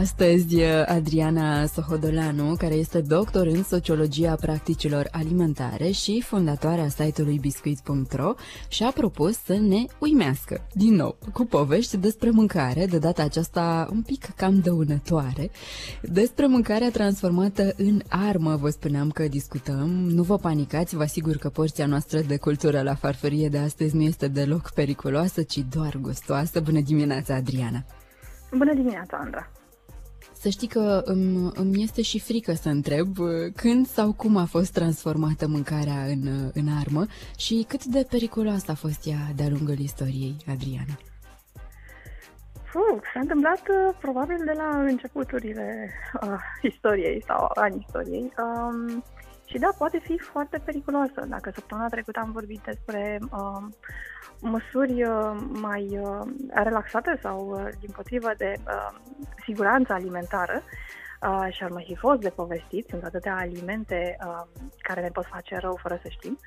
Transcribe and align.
Astăzi, 0.00 0.62
Adriana 0.86 1.66
Sohodolanu, 1.66 2.54
care 2.58 2.74
este 2.74 3.00
doctor 3.00 3.46
în 3.46 3.62
sociologia 3.62 4.34
practicilor 4.34 5.08
alimentare 5.10 5.90
și 5.90 6.22
fondatoarea 6.26 6.88
site-ului 6.88 7.38
biscuit.ro, 7.38 8.34
și-a 8.68 8.90
propus 8.90 9.36
să 9.44 9.52
ne 9.52 9.84
uimească, 9.98 10.66
din 10.72 10.94
nou, 10.94 11.16
cu 11.32 11.44
povești 11.44 11.96
despre 11.96 12.30
mâncare, 12.30 12.86
de 12.86 12.98
data 12.98 13.22
aceasta 13.22 13.88
un 13.92 14.02
pic 14.02 14.24
cam 14.36 14.60
dăunătoare, 14.60 15.50
despre 16.02 16.46
mâncarea 16.46 16.90
transformată 16.90 17.72
în 17.76 18.00
armă, 18.08 18.56
vă 18.56 18.70
spuneam 18.70 19.10
că 19.10 19.28
discutăm. 19.28 19.88
Nu 19.88 20.22
vă 20.22 20.36
panicați, 20.36 20.96
vă 20.96 21.02
asigur 21.02 21.36
că 21.36 21.48
porția 21.48 21.86
noastră 21.86 22.20
de 22.20 22.36
cultură 22.36 22.82
la 22.82 22.94
farfurie 22.94 23.48
de 23.48 23.58
astăzi 23.58 23.96
nu 23.96 24.02
este 24.02 24.28
deloc 24.28 24.70
periculoasă, 24.72 25.42
ci 25.42 25.58
doar 25.58 25.96
gustoasă. 26.00 26.60
Bună 26.60 26.80
dimineața, 26.80 27.34
Adriana! 27.34 27.84
Bună 28.50 28.74
dimineața, 28.74 29.16
Andra! 29.24 29.50
Să 30.42 30.48
știi 30.48 30.68
că 30.68 31.02
îmi, 31.04 31.50
îmi 31.54 31.82
este 31.82 32.02
și 32.02 32.20
frică 32.20 32.52
să 32.52 32.68
întreb 32.68 33.18
uh, 33.18 33.52
când 33.56 33.86
sau 33.86 34.12
cum 34.12 34.36
a 34.36 34.44
fost 34.44 34.72
transformată 34.72 35.48
mâncarea 35.48 36.04
în, 36.04 36.26
uh, 36.26 36.50
în 36.52 36.66
armă 36.80 37.06
și 37.36 37.64
cât 37.68 37.84
de 37.84 38.06
periculoasă 38.10 38.70
a 38.70 38.74
fost 38.74 39.06
ea 39.06 39.18
de-a 39.36 39.48
lungul 39.48 39.78
istoriei, 39.78 40.36
Adriana. 40.48 40.96
Fuh, 42.70 43.00
s-a 43.12 43.20
întâmplat 43.20 43.60
uh, 43.68 43.96
probabil 44.00 44.42
de 44.44 44.52
la 44.56 44.80
începuturile 44.80 45.90
uh, 46.22 46.38
istoriei 46.72 47.22
sau 47.26 47.50
ani 47.54 47.84
istoriei. 47.86 48.32
Um, 48.38 49.04
și 49.50 49.58
da, 49.58 49.68
poate 49.78 49.98
fi 49.98 50.18
foarte 50.18 50.58
periculoasă. 50.64 51.24
Dacă 51.28 51.50
săptămâna 51.54 51.88
trecută 51.88 52.20
am 52.20 52.32
vorbit 52.32 52.60
despre 52.64 53.18
uh, 53.22 53.62
măsuri 54.40 55.02
uh, 55.02 55.36
mai 55.60 55.98
uh, 56.00 56.26
relaxate 56.48 57.18
sau, 57.22 57.48
uh, 57.48 57.68
din 57.80 57.90
potrivă, 57.94 58.30
de 58.36 58.54
siguranță 59.44 59.92
alimentară, 59.92 60.62
și 61.50 61.64
ar 61.64 61.70
mai 61.70 61.84
fi 61.86 61.96
fost 61.96 62.20
de 62.20 62.28
povestit, 62.28 62.86
sunt 62.88 63.04
atâtea 63.04 63.36
alimente 63.36 64.16
care 64.78 65.00
ne 65.00 65.08
pot 65.08 65.26
face 65.26 65.56
rău 65.56 65.78
fără 65.82 65.98
să 66.02 66.08
știm, 66.08 66.38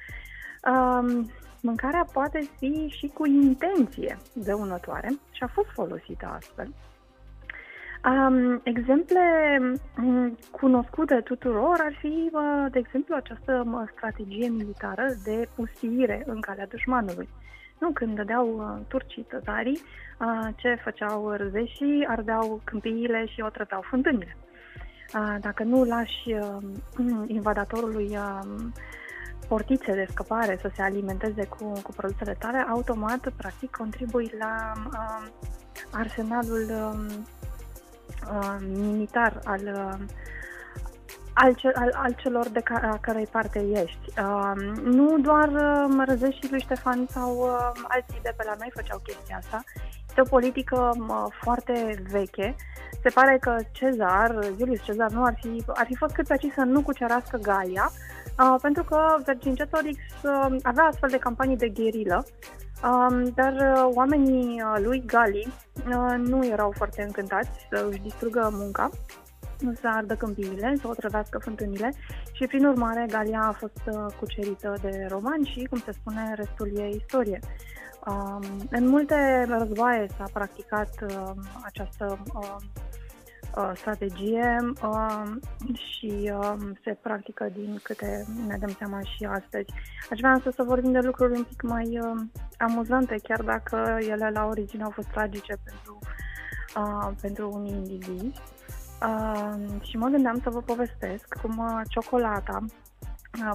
um, 0.72 1.32
mâncarea 1.62 2.06
poate 2.14 2.50
fi 2.58 2.88
și 2.98 3.08
cu 3.08 3.26
intenție 3.26 4.18
dăunătoare 4.34 5.08
și 5.32 5.44
a 5.44 5.48
fost 5.48 5.68
folosită 5.74 6.26
astfel. 6.26 6.74
Um, 8.06 8.60
exemple 8.64 9.22
um, 9.98 10.38
cunoscute 10.52 11.16
tuturor 11.16 11.78
ar 11.80 11.96
fi, 12.00 12.30
uh, 12.32 12.66
de 12.72 12.80
exemplu, 12.80 13.16
această 13.16 13.64
uh, 13.68 13.90
strategie 13.96 14.48
militară 14.48 15.16
de 15.24 15.48
pustire 15.56 16.24
în 16.26 16.42
calea 16.42 16.68
dușmanului. 16.68 17.30
Nu, 17.80 17.92
când 17.92 18.16
dădeau 18.16 18.48
uh, 18.48 18.86
turcii 18.88 19.26
tătarii, 19.30 19.82
uh, 20.20 20.48
ce 20.56 20.80
făceau 20.84 21.30
răzeșii, 21.30 22.06
ardeau 22.08 22.62
câmpiile 22.64 23.26
și 23.26 23.42
o 23.42 23.50
trăpeau 23.50 23.82
fântânile. 23.82 24.38
Uh, 25.16 25.36
dacă 25.40 25.64
nu 25.64 25.84
lași 25.84 26.34
uh, 26.34 26.58
invadatorului 27.28 28.18
uh, 28.18 28.40
portițe 29.48 29.94
de 29.94 30.08
scăpare 30.10 30.58
să 30.62 30.72
se 30.76 30.82
alimenteze 30.82 31.46
cu, 31.46 31.72
cu 31.84 31.92
produsele 31.96 32.36
tale, 32.40 32.58
automat, 32.58 33.30
practic, 33.38 33.70
contribui 33.72 34.32
la 34.40 34.72
uh, 34.76 35.28
arsenalul 35.92 36.66
uh, 38.30 38.38
uh, 38.38 38.56
militar 38.76 39.40
al 39.44 39.62
uh, 39.62 40.06
al, 41.34 41.54
ce, 41.54 41.72
al, 41.76 41.94
al 41.96 42.16
celor 42.18 42.50
de 42.50 42.60
ca, 42.60 42.80
a 42.92 42.98
cărei 43.02 43.28
parte 43.32 43.66
ești. 43.74 44.20
Uh, 44.20 44.78
nu 44.84 45.18
doar 45.20 45.48
uh, 45.48 46.04
Răzeș 46.08 46.36
și 46.36 46.48
lui 46.50 46.62
Ștefan 46.62 47.08
sau 47.10 47.38
uh, 47.38 47.82
alții 47.88 48.20
de 48.22 48.34
pe 48.38 48.44
la 48.46 48.56
noi 48.60 48.72
făceau 48.76 49.02
chestia 49.04 49.38
asta. 49.38 49.64
Este 50.08 50.22
o 50.22 50.36
politică 50.36 50.92
uh, 50.98 51.26
foarte 51.42 52.04
veche. 52.12 52.56
Se 53.04 53.10
pare 53.10 53.38
că 53.42 53.58
Cezar, 53.72 54.40
Julius 54.58 54.84
Cezar, 54.84 55.12
nu 55.12 55.24
ar 55.24 55.38
fi, 55.42 55.64
ar 55.68 55.86
fi 55.86 55.96
fost 55.96 56.14
cât 56.14 56.28
pe 56.28 56.52
să 56.56 56.62
nu 56.62 56.82
cucerească 56.82 57.38
Galia, 57.38 57.92
uh, 58.40 58.56
pentru 58.62 58.84
că 58.84 59.16
Vercingetorix 59.26 60.00
uh, 60.24 60.56
avea 60.64 60.84
astfel 60.84 61.10
de 61.10 61.18
campanii 61.18 61.58
de 61.58 61.70
gherilă, 61.70 62.26
Um, 62.84 63.24
dar 63.36 63.54
uh, 63.54 63.90
oamenii 63.94 64.62
uh, 64.62 64.84
lui 64.84 65.04
Gali 65.06 65.48
uh, 65.88 66.16
nu 66.18 66.46
erau 66.46 66.74
foarte 66.78 67.02
încântați 67.02 67.50
să 67.70 67.88
își 67.90 68.00
distrugă 68.00 68.50
munca 68.54 68.90
să 69.58 69.88
ardă 69.88 70.16
câmpiile, 70.16 70.76
să 70.82 70.88
otrăvească 70.88 71.38
fântânile 71.38 71.94
și, 72.32 72.46
prin 72.48 72.66
urmare, 72.66 73.06
Galia 73.10 73.42
a 73.44 73.52
fost 73.52 73.82
uh, 73.86 74.14
cucerită 74.20 74.74
de 74.82 75.08
romani 75.10 75.46
și, 75.46 75.68
cum 75.70 75.80
se 75.80 75.92
spune, 75.92 76.34
restul 76.36 76.72
e 76.78 76.90
istorie. 76.90 77.40
Um, 78.08 78.44
în 78.70 78.88
multe 78.88 79.46
războaie 79.48 80.08
s-a 80.18 80.26
practicat 80.34 80.90
uh, 81.02 81.32
această 81.64 82.20
uh, 82.36 82.42
uh, 82.42 82.56
strategie 83.76 84.74
uh, 84.84 85.24
și 85.74 86.32
uh, 86.34 86.56
se 86.84 86.98
practică 87.02 87.50
din 87.54 87.80
câte 87.84 88.26
ne 88.48 88.58
dăm 88.58 88.76
seama 88.78 89.00
și 89.02 89.26
astăzi. 89.26 89.74
Aș 90.12 90.20
vrea 90.20 90.32
însă 90.34 90.52
să 90.56 90.64
vorbim 90.64 90.92
de 90.92 91.00
lucruri 91.00 91.38
un 91.38 91.44
pic 91.44 91.62
mai 91.62 92.00
uh, 92.00 92.22
amuzante, 92.58 93.16
chiar 93.24 93.42
dacă 93.42 93.98
ele 94.00 94.30
la 94.34 94.46
origine 94.46 94.84
au 94.84 94.90
fost 94.90 95.08
tragice 95.08 95.56
pentru, 95.64 96.00
uh, 96.76 97.12
pentru 97.22 97.50
unii 97.54 97.74
indivizi. 97.74 98.42
Uh, 99.08 99.82
și 99.82 99.98
mă 99.98 100.08
gândeam 100.08 100.40
să 100.44 100.50
vă 100.50 100.62
povestesc 100.62 101.26
cum 101.42 101.58
uh, 101.58 101.82
ciocolata 101.90 102.60
uh, 102.62 102.83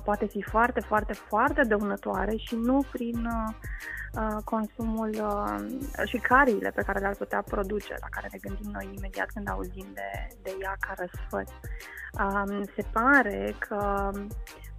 poate 0.05 0.27
fi 0.27 0.43
foarte, 0.43 0.81
foarte, 0.81 1.13
foarte 1.13 1.63
dăunătoare 1.63 2.37
și 2.37 2.55
nu 2.55 2.85
prin 2.93 3.27
uh, 3.27 3.55
uh, 4.13 4.43
consumul 4.45 5.11
uh, 5.11 6.07
și 6.09 6.17
cariile 6.17 6.71
pe 6.71 6.83
care 6.83 6.99
le-ar 6.99 7.15
putea 7.15 7.43
produce, 7.43 7.95
la 8.01 8.07
care 8.11 8.29
ne 8.33 8.39
gândim 8.39 8.71
noi 8.71 8.95
imediat 8.97 9.31
când 9.35 9.49
auzim 9.49 9.87
de, 9.95 10.37
de 10.43 10.57
ea 10.63 10.77
ca 10.81 10.95
răsfăț. 10.97 11.51
Uh, 12.13 12.63
se 12.77 12.85
pare 12.93 13.55
că 13.59 14.11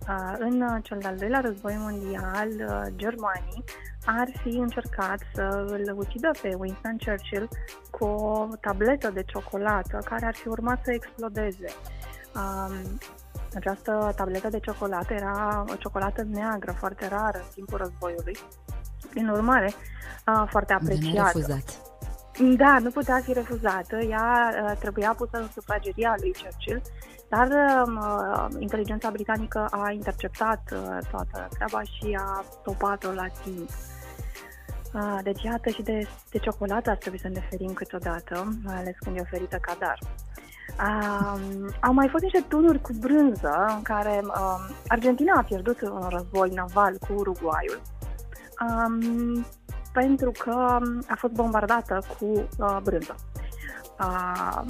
uh, 0.09 0.33
în 0.39 0.81
cel 0.81 0.97
de-al 0.99 1.15
doilea 1.15 1.39
război 1.39 1.75
mondial, 1.77 2.49
uh, 2.49 2.93
germanii 2.95 3.63
ar 4.05 4.27
fi 4.41 4.49
încercat 4.49 5.19
să 5.33 5.65
îl 5.67 5.93
ucidă 5.97 6.29
pe 6.41 6.55
Winston 6.57 6.97
Churchill 7.05 7.47
cu 7.91 8.05
o 8.05 8.47
tabletă 8.61 9.09
de 9.09 9.23
ciocolată 9.23 9.99
care 10.05 10.25
ar 10.25 10.35
fi 10.35 10.47
urmat 10.47 10.79
să 10.83 10.91
explodeze. 10.91 11.67
Um, 13.53 13.57
această 13.57 14.13
tabletă 14.15 14.49
de 14.49 14.59
ciocolată 14.59 15.13
era 15.13 15.65
o 15.69 15.75
ciocolată 15.75 16.23
neagră, 16.23 16.71
foarte 16.71 17.07
rară 17.07 17.37
în 17.37 17.49
timpul 17.53 17.77
războiului. 17.77 18.37
Prin 19.09 19.27
urmare, 19.27 19.71
uh, 20.27 20.43
foarte 20.49 20.73
apreciată. 20.73 21.37
Refuzat. 21.37 21.81
Da, 22.57 22.77
nu 22.79 22.89
putea 22.89 23.19
fi 23.23 23.33
refuzată. 23.33 23.97
Ea 23.97 24.49
uh, 24.63 24.77
trebuia 24.79 25.13
pusă 25.17 25.37
în 25.37 25.47
sufrageria 25.53 26.15
lui 26.19 26.35
Churchill, 26.41 26.81
dar 27.29 27.47
uh, 27.47 28.55
inteligența 28.59 29.09
britanică 29.09 29.67
a 29.71 29.91
interceptat 29.91 30.61
uh, 30.73 30.97
toată 31.11 31.47
treaba 31.49 31.81
și 31.81 32.17
a 32.19 32.43
topat-o 32.63 33.11
la 33.11 33.27
timp. 33.43 33.69
Ah, 34.93 35.19
deci 35.23 35.43
iată 35.43 35.69
și 35.69 35.81
de, 35.81 36.07
de 36.29 36.37
ciocolată 36.37 36.89
ar 36.89 36.97
trebui 36.97 37.19
să 37.19 37.27
ne 37.27 37.39
ferim 37.49 37.73
câteodată, 37.73 38.57
mai 38.63 38.75
ales 38.75 38.95
când 38.99 39.17
e 39.17 39.21
oferită 39.21 39.57
ca 39.61 39.75
dar. 39.79 39.99
Um, 40.77 41.69
au 41.79 41.93
mai 41.93 42.07
fost 42.07 42.23
niște 42.23 42.45
tunuri 42.47 42.81
cu 42.81 42.93
brânză 42.99 43.65
în 43.75 43.81
care 43.81 44.21
um, 44.23 44.75
Argentina 44.87 45.33
a 45.37 45.43
pierdut 45.43 45.81
un 45.81 46.07
război 46.09 46.49
naval 46.49 46.97
cu 47.07 47.13
Uruguayul 47.13 47.81
um, 48.61 49.45
pentru 49.93 50.31
că 50.37 50.79
a 51.07 51.15
fost 51.17 51.33
bombardată 51.33 52.01
cu 52.19 52.25
uh, 52.25 52.77
brânză. 52.83 53.15
Uh, 53.99 54.61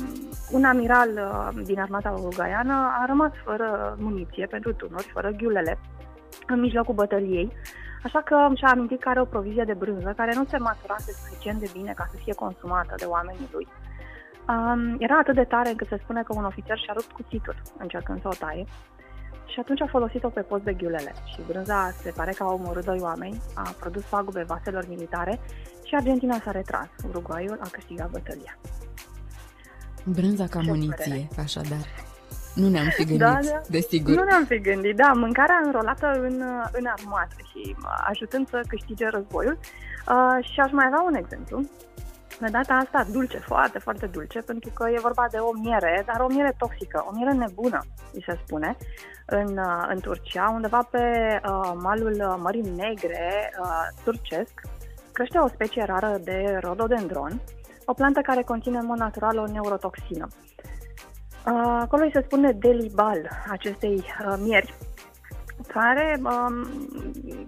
un 0.51 0.63
amiral 0.63 1.09
uh, 1.09 1.63
din 1.63 1.79
armata 1.79 2.09
uruguaiană 2.09 2.73
a 3.01 3.05
rămas 3.05 3.31
fără 3.43 3.97
muniție 3.99 4.45
pentru 4.45 4.73
tunuri, 4.73 5.11
fără 5.13 5.29
ghiulele, 5.29 5.79
în 6.47 6.59
mijlocul 6.59 6.93
bătăliei 6.93 7.51
Așa 8.03 8.21
că 8.21 8.49
și-a 8.55 8.69
amintit 8.69 8.99
că 8.99 9.09
are 9.09 9.21
o 9.21 9.25
provizie 9.25 9.63
de 9.63 9.73
brânză 9.73 10.13
care 10.17 10.33
nu 10.35 10.45
se 10.45 10.57
maturase 10.57 11.11
suficient 11.11 11.59
de 11.59 11.69
bine 11.73 11.93
ca 11.95 12.07
să 12.11 12.17
fie 12.23 12.33
consumată 12.33 12.93
de 12.97 13.05
oamenii 13.05 13.49
lui. 13.51 13.67
Um, 14.53 14.95
era 14.99 15.17
atât 15.17 15.35
de 15.35 15.43
tare 15.43 15.69
încât 15.69 15.87
se 15.87 15.99
spune 16.03 16.23
că 16.23 16.33
un 16.35 16.45
ofițer 16.45 16.77
și-a 16.77 16.93
rupt 16.93 17.11
cuțitul 17.11 17.55
încercând 17.77 18.21
să 18.21 18.27
o 18.27 18.35
taie 18.39 18.65
și 19.51 19.59
atunci 19.59 19.81
a 19.81 19.87
folosit-o 19.87 20.29
pe 20.29 20.41
post 20.41 20.63
de 20.63 20.73
ghiulele 20.73 21.13
și 21.25 21.41
brânza 21.47 21.91
se 22.01 22.11
pare 22.15 22.31
că 22.31 22.43
a 22.43 22.53
omorât 22.53 22.85
doi 22.85 22.99
oameni, 23.01 23.41
a 23.53 23.75
produs 23.79 24.03
pagube 24.03 24.43
vaselor 24.47 24.85
militare 24.87 25.39
și 25.83 25.95
Argentina 25.95 26.39
s-a 26.43 26.51
retras. 26.51 26.87
Uruguayul 27.07 27.59
a 27.61 27.67
câștigat 27.71 28.09
bătălia. 28.09 28.57
Brânza 30.03 30.47
ca 30.47 30.59
muniție, 30.59 31.27
așadar. 31.37 31.85
Nu 32.55 32.69
ne-am 32.69 32.89
fi 32.89 33.03
gândit, 33.03 33.19
da, 33.19 33.39
da. 33.41 33.61
desigur. 33.67 34.15
Nu 34.15 34.23
ne-am 34.23 34.45
fi 34.45 34.59
gândit, 34.59 34.95
da. 34.95 35.11
Mâncarea 35.15 35.61
înrolată 35.63 36.11
în, 36.11 36.43
în 36.71 36.85
armată 36.85 37.35
și 37.51 37.75
ajutând 38.07 38.49
să 38.49 38.63
câștige 38.67 39.07
războiul. 39.07 39.57
Uh, 40.07 40.45
și 40.53 40.59
aș 40.59 40.71
mai 40.71 40.85
avea 40.85 41.01
un 41.01 41.15
exemplu. 41.15 41.63
De 42.39 42.47
data 42.51 42.73
asta 42.73 43.05
dulce, 43.11 43.37
foarte, 43.37 43.79
foarte 43.79 44.05
dulce, 44.05 44.39
pentru 44.39 44.71
că 44.73 44.89
e 44.89 44.99
vorba 45.01 45.27
de 45.31 45.37
o 45.37 45.51
miere, 45.61 46.03
dar 46.05 46.19
o 46.19 46.27
miere 46.27 46.53
toxică, 46.57 47.05
o 47.07 47.11
miere 47.15 47.31
nebună, 47.31 47.79
îi 48.13 48.23
se 48.25 48.39
spune, 48.45 48.77
în, 49.25 49.57
uh, 49.57 49.85
în 49.87 49.99
Turcia, 49.99 50.51
undeva 50.53 50.87
pe 50.91 50.99
uh, 51.45 51.71
malul 51.75 52.39
Mării 52.41 52.71
Negre 52.75 53.51
uh, 53.61 53.87
turcesc, 54.03 54.61
crește 55.11 55.37
o 55.37 55.47
specie 55.47 55.83
rară 55.83 56.17
de 56.23 56.57
rododendron, 56.61 57.41
o 57.85 57.93
plantă 57.93 58.19
care 58.21 58.41
conține 58.43 58.77
în 58.77 58.85
mod 58.85 58.97
natural 58.97 59.37
o 59.37 59.51
neurotoxină. 59.51 60.27
Uh, 61.45 61.77
acolo 61.81 62.03
îi 62.03 62.11
se 62.13 62.21
spune 62.25 62.51
delibal 62.51 63.29
acestei 63.49 63.95
uh, 63.95 64.35
mieri, 64.41 64.73
care, 65.67 66.19
um, 66.23 66.67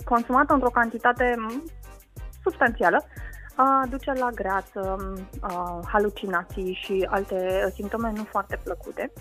consumată 0.03 0.53
într-o 0.53 0.69
cantitate 0.69 1.35
substanțială, 2.44 3.05
uh, 3.57 3.89
duce 3.89 4.12
la 4.13 4.30
greață, 4.30 4.98
uh, 5.44 5.80
halucinații 5.88 6.80
și 6.83 7.07
alte 7.09 7.71
simptome 7.74 8.12
nu 8.15 8.24
foarte 8.24 8.59
plăcute. 8.63 9.12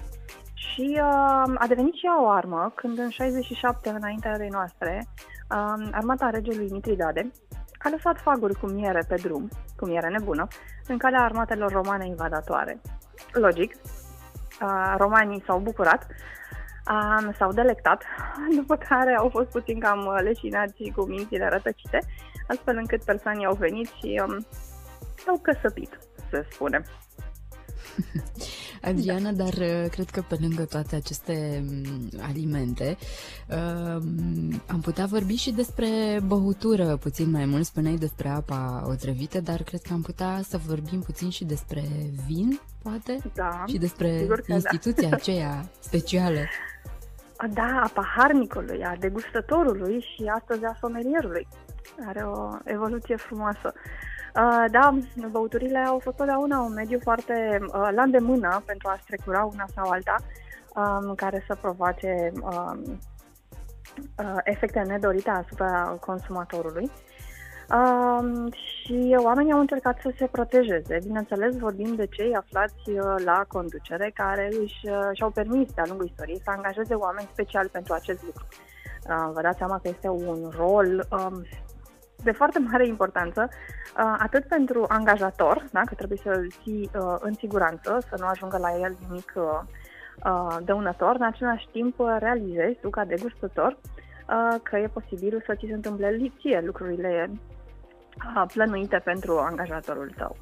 Și 0.54 0.90
uh, 0.94 1.54
a 1.54 1.64
devenit 1.68 1.94
și 1.94 2.06
ea 2.06 2.22
o 2.22 2.28
armă 2.28 2.72
când 2.74 2.98
în 2.98 3.08
67 3.08 3.88
înaintea 3.88 4.36
de 4.36 4.48
noastre, 4.50 5.06
uh, 5.50 5.88
armata 5.92 6.30
regelui 6.30 6.68
Mitridade 6.70 7.30
a 7.82 7.88
lăsat 7.88 8.20
faguri 8.20 8.54
cu 8.54 8.66
miere 8.66 9.04
pe 9.08 9.14
drum, 9.14 9.48
cu 9.76 9.86
miere 9.86 10.08
nebună, 10.08 10.46
în 10.86 10.98
calea 10.98 11.22
armatelor 11.22 11.72
romane 11.72 12.06
invadatoare. 12.06 12.80
Logic, 13.32 13.74
uh, 14.62 14.94
romanii 14.96 15.42
s-au 15.46 15.58
bucurat, 15.58 16.06
uh, 16.90 17.34
s-au 17.38 17.52
delectat, 17.52 18.02
după 18.58 18.76
care 18.76 19.16
au 19.18 19.28
fost 19.28 19.48
puțin 19.48 19.78
cam 19.78 20.18
leșinați 20.22 20.92
cu 20.96 21.02
mințile 21.02 21.48
rătăcite, 21.48 21.98
astfel 22.50 22.76
încât 22.76 23.04
persoanii 23.04 23.46
au 23.46 23.54
venit 23.54 23.86
și 23.86 24.22
um, 24.26 24.46
s-au 25.24 25.40
căsăpit, 25.42 25.98
să 26.30 26.44
spunem. 26.50 26.84
Adriana, 28.90 29.32
dar 29.32 29.52
uh, 29.52 29.84
cred 29.90 30.10
că 30.10 30.22
pe 30.28 30.36
lângă 30.40 30.64
toate 30.64 30.96
aceste 30.96 31.64
mm, 31.68 32.08
alimente 32.20 32.96
um, 33.48 34.62
am 34.66 34.80
putea 34.80 35.06
vorbi 35.06 35.34
și 35.34 35.52
despre 35.52 36.20
băutură 36.26 36.96
puțin 36.96 37.30
mai 37.30 37.44
mult. 37.44 37.64
Spuneai 37.64 37.94
despre 37.94 38.28
apa 38.28 38.84
otrăvită, 38.86 39.40
dar 39.40 39.62
cred 39.62 39.80
că 39.80 39.92
am 39.92 40.02
putea 40.02 40.40
să 40.42 40.58
vorbim 40.66 41.00
puțin 41.00 41.30
și 41.30 41.44
despre 41.44 41.82
vin, 42.26 42.60
poate? 42.82 43.18
Da. 43.34 43.64
Și 43.66 43.78
despre 43.78 44.26
da. 44.48 44.54
instituția 44.54 45.08
da. 45.08 45.16
aceea 45.20 45.70
specială. 45.80 46.40
Da, 47.52 47.80
a 47.82 47.90
paharnicului, 47.94 48.84
a 48.84 48.96
degustătorului 48.96 50.00
și 50.00 50.24
astăzi 50.38 50.64
a 50.64 50.76
somelierului. 50.80 51.48
Are 52.06 52.22
o 52.22 52.50
evoluție 52.64 53.16
frumoasă. 53.16 53.72
Uh, 54.34 54.64
da, 54.70 54.98
băuturile 55.30 55.78
au 55.78 55.98
fost 55.98 56.16
totdeauna 56.16 56.60
un 56.60 56.72
mediu 56.72 56.98
foarte 57.02 57.58
uh, 57.62 57.88
la 57.94 58.02
îndemână 58.02 58.62
pentru 58.66 58.88
a 58.88 58.98
strecura 59.02 59.44
una 59.44 59.64
sau 59.74 59.88
alta, 59.88 60.16
um, 60.74 61.14
care 61.14 61.44
să 61.46 61.56
provoace 61.60 62.32
um, 62.42 62.98
uh, 64.18 64.38
efecte 64.44 64.80
nedorite 64.80 65.30
asupra 65.30 65.96
consumatorului. 66.00 66.90
Um, 67.74 68.50
și 68.52 69.16
oamenii 69.24 69.52
au 69.52 69.60
încercat 69.60 69.98
să 70.02 70.12
se 70.18 70.26
protejeze. 70.26 70.98
Bineînțeles, 71.04 71.56
vorbim 71.56 71.94
de 71.94 72.06
cei 72.06 72.34
aflați 72.34 72.90
la 73.24 73.44
conducere 73.48 74.10
care 74.14 74.48
își, 74.62 74.80
și-au 75.12 75.30
permis 75.30 75.72
de-a 75.72 75.84
lungul 75.86 76.06
istoriei 76.06 76.40
să 76.44 76.50
angajeze 76.50 76.94
oameni 76.94 77.28
special 77.32 77.68
pentru 77.68 77.92
acest 77.92 78.22
lucru. 78.22 78.46
Uh, 79.08 79.30
vă 79.32 79.40
dați 79.40 79.58
seama 79.58 79.78
că 79.78 79.88
este 79.88 80.08
un 80.08 80.50
rol 80.56 81.06
um, 81.10 81.44
de 82.22 82.32
foarte 82.32 82.58
mare 82.70 82.86
importanță, 82.86 83.48
uh, 83.50 84.14
atât 84.18 84.44
pentru 84.44 84.84
angajator, 84.88 85.64
da, 85.72 85.80
că 85.80 85.94
trebuie 85.94 86.18
să-l 86.22 86.50
ții 86.62 86.90
uh, 86.94 87.16
în 87.18 87.34
siguranță, 87.34 87.98
să 88.08 88.14
nu 88.18 88.26
ajungă 88.26 88.58
la 88.58 88.78
el 88.80 88.96
nimic 89.08 89.32
uh, 89.34 90.56
dăunător, 90.64 91.14
în 91.14 91.26
același 91.26 91.68
timp 91.72 91.94
realizezi 92.18 92.78
tu 92.80 92.90
ca 92.90 93.04
degustător 93.04 93.78
că 94.62 94.76
e 94.76 94.86
posibil 94.86 95.42
să 95.46 95.54
ți 95.54 95.66
se 95.66 95.74
întâmple 95.74 96.08
lipsie 96.08 96.62
lucrurile 96.64 97.30
plănuite 98.52 99.00
pentru 99.04 99.38
angajatorul 99.38 100.12
tău. 100.16 100.36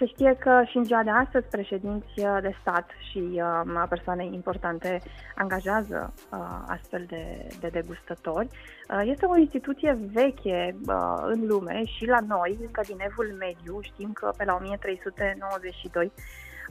Um, 0.00 0.06
se 0.06 0.06
știe 0.06 0.36
că 0.40 0.62
și 0.66 0.76
în 0.76 0.84
ziua 0.84 1.02
de 1.02 1.10
astăzi 1.10 1.46
președinți 1.50 2.14
de 2.14 2.56
stat 2.60 2.90
și 3.10 3.18
uh, 3.18 3.84
persoane 3.88 4.24
importante 4.24 5.00
angajează 5.34 6.12
uh, 6.32 6.38
astfel 6.66 7.04
de, 7.08 7.48
de 7.60 7.68
degustători. 7.68 8.48
Uh, 8.90 9.02
este 9.04 9.26
o 9.26 9.36
instituție 9.36 9.98
veche 10.12 10.76
uh, 10.86 11.18
în 11.22 11.46
lume 11.46 11.84
și 11.84 12.06
la 12.06 12.18
noi, 12.28 12.58
încă 12.60 12.80
din 12.86 12.98
Evul 13.00 13.36
Mediu, 13.38 13.78
știm 13.80 14.12
că 14.12 14.32
pe 14.36 14.44
la 14.44 14.54
1392 14.54 16.12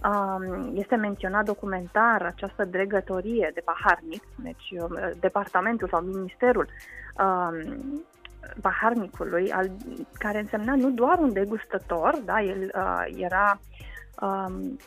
um, 0.03 0.71
este 0.75 0.95
menționat 0.95 1.45
documentar 1.45 2.21
această 2.21 2.65
dregătorie 2.65 3.51
de 3.53 3.62
paharnic, 3.65 4.23
deci 4.35 4.71
uh, 4.80 5.09
departamentul 5.19 5.88
sau 5.88 6.01
ministerul 6.01 6.68
um, 7.19 8.06
paharnicului, 8.61 9.51
al, 9.51 9.71
care 10.13 10.39
însemna 10.39 10.75
nu 10.75 10.91
doar 10.91 11.17
un 11.19 11.33
degustător, 11.33 12.21
da, 12.25 12.41
el 12.41 12.71
uh, 12.75 13.21
era 13.23 13.59
um, 14.21 14.77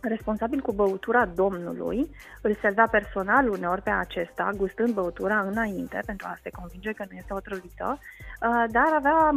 responsabil 0.00 0.60
cu 0.60 0.72
băutura 0.72 1.26
domnului, 1.26 2.10
îl 2.42 2.56
servea 2.60 2.88
personal 2.90 3.48
uneori 3.48 3.82
pe 3.82 3.90
acesta, 3.90 4.50
gustând 4.56 4.94
băutura 4.94 5.40
înainte, 5.40 6.02
pentru 6.06 6.26
a 6.30 6.38
se 6.42 6.50
convinge 6.50 6.92
că 6.92 7.04
nu 7.10 7.16
este 7.16 7.34
otrăvită, 7.34 7.98
uh, 7.98 8.64
dar 8.70 8.88
avea 8.94 9.30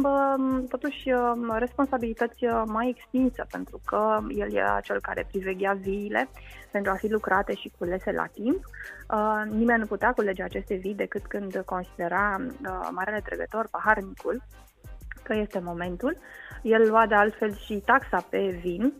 totuși 0.68 1.10
um, 1.10 1.56
responsabilități 1.58 2.44
uh, 2.44 2.62
mai 2.66 2.88
extinse, 2.88 3.44
pentru 3.50 3.80
că 3.84 4.18
el 4.28 4.52
era 4.54 4.80
cel 4.82 5.00
care 5.00 5.26
priveghea 5.30 5.72
viile 5.72 6.28
pentru 6.70 6.92
a 6.92 6.94
fi 6.94 7.08
lucrate 7.08 7.54
și 7.54 7.72
culese 7.78 8.12
la 8.12 8.26
timp. 8.26 8.64
Uh, 9.10 9.42
nimeni 9.50 9.80
nu 9.80 9.86
putea 9.86 10.12
culege 10.12 10.42
aceste 10.42 10.74
vii 10.74 10.94
decât 10.94 11.26
când 11.26 11.62
considera 11.64 12.36
marele 12.90 13.20
trecător 13.24 13.68
paharnicul 13.70 14.42
că 15.24 15.34
este 15.34 15.58
momentul. 15.58 16.16
El 16.62 16.88
lua 16.88 17.06
de 17.06 17.14
altfel 17.14 17.56
și 17.56 17.82
taxa 17.84 18.26
pe 18.30 18.58
vin, 18.62 18.92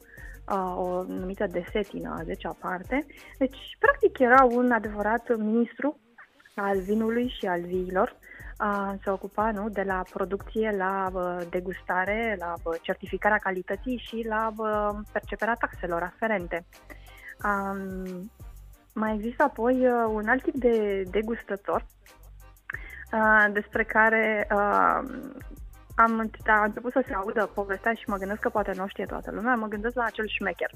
o 0.76 1.02
numită 1.02 1.46
desetină, 1.46 2.16
a 2.18 2.22
zecea 2.22 2.56
parte. 2.60 3.06
Deci, 3.38 3.76
practic, 3.78 4.18
era 4.18 4.44
un 4.44 4.72
adevărat 4.72 5.36
ministru 5.36 5.98
al 6.54 6.80
vinului 6.80 7.34
și 7.38 7.46
al 7.46 7.60
viilor. 7.60 8.16
Se 9.02 9.10
ocupa 9.10 9.50
nu, 9.50 9.68
de 9.68 9.82
la 9.82 10.02
producție 10.12 10.74
la 10.76 11.10
degustare, 11.50 12.36
la 12.38 12.54
certificarea 12.82 13.36
calității 13.36 14.02
și 14.06 14.24
la 14.28 14.52
perceperea 15.12 15.54
taxelor 15.54 16.02
aferente. 16.02 16.64
Um, 17.44 18.30
mai 18.94 19.14
există 19.14 19.42
apoi 19.42 19.86
uh, 19.86 20.04
un 20.08 20.28
alt 20.28 20.42
tip 20.42 20.54
de 20.54 21.02
degustător 21.10 21.86
uh, 23.12 23.52
despre 23.52 23.84
care 23.84 24.48
uh, 24.54 25.02
am, 25.94 26.30
a 26.46 26.64
început 26.64 26.92
să 26.92 27.02
se 27.06 27.14
audă 27.14 27.50
povestea 27.54 27.92
și 27.92 28.04
mă 28.06 28.16
gândesc 28.16 28.40
că 28.40 28.48
poate 28.48 28.72
nu 28.76 28.86
știe 28.86 29.06
toată 29.06 29.30
lumea, 29.30 29.54
mă 29.54 29.66
gândesc 29.66 29.94
la 29.94 30.04
acel 30.04 30.28
șmecher. 30.28 30.70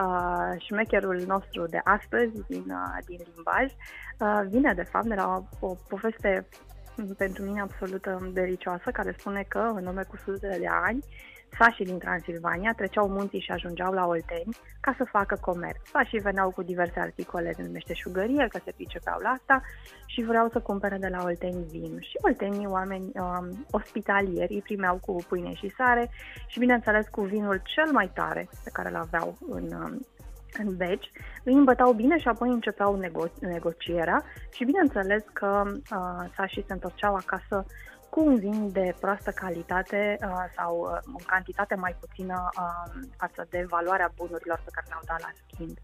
Uh, 0.00 0.60
șmecherul 0.66 1.22
nostru 1.26 1.66
de 1.66 1.80
astăzi, 1.84 2.32
din, 2.48 2.64
uh, 2.68 2.98
din 3.06 3.20
limbaj, 3.34 3.72
uh, 4.18 4.48
vine 4.48 4.72
de 4.74 4.82
fapt 4.82 5.06
de 5.06 5.14
la 5.14 5.46
o, 5.60 5.66
o 5.66 5.74
poveste 5.88 6.48
pentru 7.16 7.44
mine 7.44 7.60
absolut 7.60 8.06
delicioasă, 8.32 8.90
care 8.90 9.14
spune 9.18 9.44
că 9.48 9.58
în 9.74 9.86
urmă 9.86 10.02
cu 10.02 10.16
sute 10.16 10.56
de 10.58 10.66
ani 10.66 11.04
Sașii 11.58 11.84
din 11.84 11.98
Transilvania 11.98 12.72
treceau 12.76 13.08
munții 13.08 13.40
și 13.40 13.50
ajungeau 13.50 13.92
la 13.92 14.06
Olteni 14.06 14.56
ca 14.80 14.94
să 14.96 15.04
facă 15.04 15.38
comerț. 15.40 15.88
Sașii 15.92 16.18
veneau 16.18 16.50
cu 16.50 16.62
diverse 16.62 17.00
articole 17.00 17.54
din 17.56 17.70
meșteșugărie, 17.70 18.46
că 18.50 18.58
se 18.64 18.72
pricepeau 18.76 19.18
la 19.22 19.28
asta 19.28 19.62
și 20.06 20.22
vreau 20.22 20.48
să 20.48 20.60
cumpere 20.60 20.96
de 20.96 21.08
la 21.08 21.22
Olteni 21.22 21.64
vin. 21.70 22.00
Și 22.00 22.16
Oltenii, 22.22 22.66
oameni 22.66 23.10
um, 23.14 23.66
ospitalieri, 23.70 24.54
îi 24.54 24.62
primeau 24.62 24.96
cu 24.96 25.24
pâine 25.28 25.54
și 25.54 25.74
sare 25.76 26.10
și, 26.46 26.58
bineînțeles, 26.58 27.06
cu 27.10 27.20
vinul 27.20 27.60
cel 27.64 27.92
mai 27.92 28.10
tare 28.14 28.48
pe 28.64 28.70
care 28.72 28.88
îl 28.88 28.96
aveau 28.96 29.38
în, 29.48 29.72
um, 29.72 30.00
în 30.58 30.76
beci, 30.76 31.10
îi 31.44 31.54
îmbătau 31.54 31.92
bine 31.92 32.18
și 32.18 32.28
apoi 32.28 32.48
începeau 32.48 33.00
nego- 33.00 33.38
negocierea 33.40 34.24
și 34.52 34.64
bineînțeles 34.64 35.22
că 35.32 35.62
uh, 35.66 36.30
sașii 36.36 36.64
se 36.66 36.72
întorceau 36.72 37.14
acasă 37.14 37.66
cu 38.10 38.20
un 38.24 38.36
vin 38.38 38.72
de 38.72 38.94
proastă 39.00 39.30
calitate 39.30 40.18
uh, 40.22 40.44
sau 40.56 40.78
uh, 40.80 40.98
în 41.04 41.24
cantitate 41.26 41.74
mai 41.74 41.96
puțină 42.00 42.48
uh, 42.58 43.02
față 43.16 43.46
de 43.50 43.66
valoarea 43.68 44.12
bunurilor 44.16 44.60
pe 44.64 44.70
care 44.72 44.86
le-au 44.88 45.02
dat 45.06 45.20
la 45.20 45.32
schimb. 45.46 45.76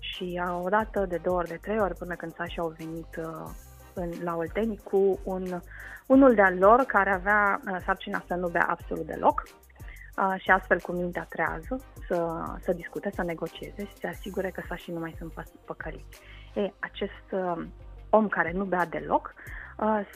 Și 0.00 0.40
uh, 0.44 0.60
odată, 0.64 1.06
de 1.06 1.16
două 1.22 1.36
ori, 1.36 1.48
de 1.48 1.58
trei 1.60 1.80
ori, 1.80 1.94
până 1.94 2.14
când 2.14 2.34
sașii 2.34 2.58
au 2.58 2.74
venit 2.78 3.16
uh, 3.16 3.50
în, 3.94 4.10
la 4.22 4.36
Olteni 4.36 4.80
cu 4.84 5.18
un, 5.24 5.60
unul 6.06 6.34
de-al 6.34 6.58
lor 6.58 6.80
care 6.80 7.10
avea 7.10 7.60
uh, 7.70 7.76
sarcina 7.84 8.24
să 8.26 8.34
nu 8.34 8.48
bea 8.48 8.66
absolut 8.68 9.06
deloc 9.06 9.42
uh, 9.42 10.34
și 10.38 10.50
astfel 10.50 10.80
cu 10.80 10.92
mintea 10.92 11.26
trează 11.28 11.80
să, 12.08 12.44
să 12.60 12.72
discute, 12.72 13.10
să 13.14 13.22
negocieze 13.22 13.84
și 13.84 13.92
să 13.92 13.98
se 14.00 14.06
asigure 14.06 14.50
că 14.50 14.62
sașii 14.68 14.92
nu 14.92 15.00
mai 15.00 15.14
sunt 15.18 15.32
păcăliți. 15.64 16.20
E, 16.54 16.72
acest 16.78 17.26
uh, 17.30 17.66
om 18.10 18.28
care 18.28 18.52
nu 18.52 18.64
bea 18.64 18.86
deloc 18.86 19.34
uh, 19.36 19.59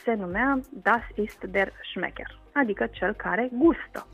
se 0.04 0.14
numea 0.14 0.60
Das 0.70 1.02
ist 1.14 1.40
der 1.50 1.72
Schmecker. 1.90 2.38
adică 2.52 2.86
cel 2.86 3.12
care 3.14 3.50
gustă. 3.52 4.06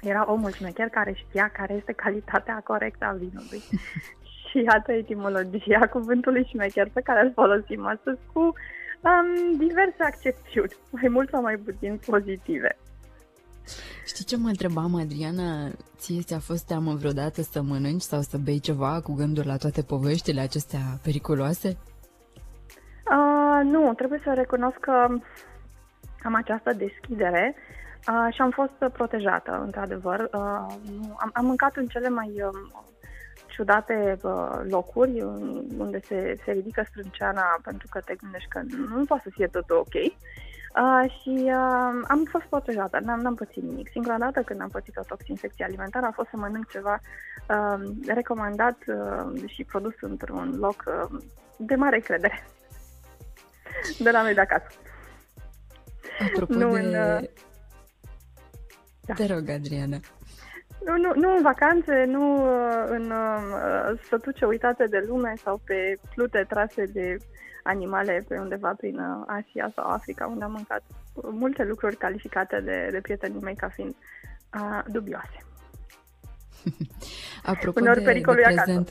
Era 0.00 0.32
omul 0.32 0.52
șmecher 0.52 0.88
care 0.88 1.12
știa 1.12 1.48
care 1.48 1.74
este 1.74 1.92
calitatea 1.92 2.60
corectă 2.64 3.04
a 3.04 3.12
vinului. 3.12 3.62
și 4.48 4.58
iată 4.62 4.92
etimologia 4.92 5.88
cuvântului 5.90 6.44
șmecher 6.50 6.88
pe 6.92 7.00
care 7.00 7.20
îl 7.24 7.32
folosim 7.34 7.86
astăzi 7.86 8.18
cu 8.32 8.40
um, 8.40 9.58
diverse 9.58 10.02
accepțiuni, 10.02 10.76
mai 10.90 11.08
mult 11.08 11.28
sau 11.28 11.42
mai 11.42 11.56
puțin 11.56 12.00
pozitive. 12.06 12.78
Știi 14.06 14.24
ce 14.24 14.36
mă 14.36 14.48
întrebam, 14.48 14.94
Adriana? 14.94 15.70
Ție 15.96 16.22
ți-a 16.22 16.38
fost 16.38 16.66
teamă 16.66 16.94
vreodată 16.94 17.42
să 17.42 17.62
mănânci 17.62 18.00
sau 18.02 18.20
să 18.20 18.38
bei 18.38 18.58
ceva 18.58 19.00
cu 19.00 19.12
gânduri 19.12 19.46
la 19.46 19.56
toate 19.56 19.82
poveștile 19.82 20.40
acestea 20.40 20.80
periculoase? 21.02 21.76
Uh, 23.58 23.64
nu, 23.64 23.94
trebuie 23.94 24.20
să 24.24 24.32
recunosc 24.34 24.76
că 24.76 25.06
am 26.22 26.34
această 26.34 26.72
deschidere 26.72 27.54
uh, 27.54 28.34
și 28.34 28.40
am 28.40 28.50
fost 28.50 28.92
protejată, 28.92 29.60
într-adevăr. 29.64 30.20
Uh, 30.20 30.66
am, 31.18 31.30
am 31.32 31.44
mâncat 31.44 31.76
în 31.76 31.86
cele 31.86 32.08
mai 32.08 32.32
uh, 32.36 32.50
ciudate 33.46 34.18
uh, 34.22 34.60
locuri 34.68 35.22
unde 35.78 36.00
se, 36.00 36.36
se 36.44 36.52
ridică 36.52 36.82
strânceana 36.88 37.58
pentru 37.62 37.86
că 37.90 38.00
te 38.00 38.14
gândești 38.14 38.48
că 38.48 38.60
nu 38.96 39.04
poate 39.04 39.22
să 39.22 39.30
fie 39.32 39.46
tot 39.46 39.70
ok. 39.70 39.94
Uh, 39.94 41.10
și 41.20 41.42
uh, 41.44 42.04
am 42.08 42.22
fost 42.30 42.44
protejată, 42.44 42.98
n-am, 43.04 43.20
n-am 43.20 43.34
pățit 43.34 43.62
nimic. 43.62 43.88
Singura 43.88 44.18
dată 44.18 44.42
când 44.42 44.60
am 44.60 44.68
pățit 44.68 44.96
o 44.96 45.02
toxinfecție 45.08 45.64
alimentară 45.64 46.06
a 46.06 46.10
fost 46.10 46.28
să 46.28 46.36
mănânc 46.36 46.68
ceva 46.68 46.98
uh, 47.48 47.90
recomandat 48.06 48.76
uh, 48.86 49.42
și 49.46 49.64
produs 49.64 49.94
într-un 50.00 50.56
loc 50.58 50.84
uh, 50.86 51.20
de 51.56 51.74
mare 51.74 51.98
credere. 51.98 52.46
De 53.98 54.10
la 54.10 54.22
noi 54.22 54.34
de 54.34 54.40
acasă. 54.40 54.66
Apropo 56.20 56.54
nu 56.54 56.72
de... 56.72 56.78
În, 56.78 56.86
uh... 56.86 57.28
da. 59.00 59.14
Te 59.14 59.26
rog, 59.26 59.48
Adriana. 59.48 60.00
Nu, 60.86 60.96
nu, 60.96 61.12
nu 61.14 61.36
în 61.36 61.42
vacanțe, 61.42 62.04
nu 62.04 62.34
uh, 62.34 62.84
în 62.88 63.10
uh, 63.10 64.00
sătuce 64.08 64.44
uitate 64.44 64.86
de 64.86 65.04
lume 65.06 65.32
sau 65.42 65.60
pe 65.64 65.98
plute 66.14 66.44
trase 66.48 66.84
de 66.84 67.16
animale 67.62 68.24
pe 68.28 68.38
undeva 68.38 68.74
prin 68.76 68.98
uh, 68.98 69.24
Asia 69.26 69.72
sau 69.74 69.84
Africa, 69.90 70.26
unde 70.26 70.44
am 70.44 70.50
mâncat 70.50 70.82
multe 71.22 71.64
lucruri 71.64 71.96
calificate 71.96 72.60
de, 72.60 72.88
de 72.90 73.00
prietenii 73.00 73.40
mei 73.40 73.56
ca 73.56 73.68
fiind 73.68 73.94
uh, 74.54 74.84
dubioase. 74.86 75.38
Apropo 77.42 77.80
Uneori 77.80 78.02
de, 78.02 78.12
de 78.12 78.20
prezent, 78.20 78.58
acasă. 78.58 78.84